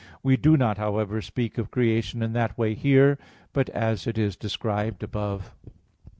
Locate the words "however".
0.79-1.21